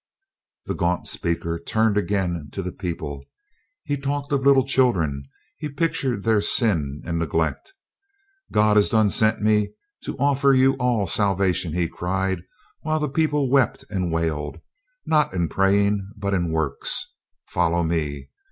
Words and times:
The 0.65 0.73
gaunt 0.73 1.05
speaker 1.05 1.59
turned 1.59 1.95
again 1.95 2.49
to 2.53 2.63
the 2.63 2.71
people. 2.71 3.23
He 3.83 3.97
talked 3.97 4.31
of 4.31 4.43
little 4.43 4.65
children; 4.65 5.25
he 5.57 5.69
pictured 5.69 6.23
their 6.23 6.41
sin 6.41 7.03
and 7.05 7.19
neglect. 7.19 7.71
"God 8.51 8.79
is 8.79 8.89
done 8.89 9.11
sent 9.11 9.43
me 9.43 9.73
to 10.05 10.17
offer 10.17 10.53
you 10.53 10.73
all 10.79 11.05
salvation," 11.05 11.73
he 11.73 11.87
cried, 11.87 12.41
while 12.81 12.99
the 12.99 13.09
people 13.09 13.47
wept 13.51 13.85
and 13.91 14.11
wailed; 14.11 14.57
"not 15.05 15.35
in 15.35 15.47
praying, 15.49 16.09
but 16.17 16.33
in 16.33 16.51
works. 16.51 17.13
Follow 17.45 17.83
me!" 17.83 18.31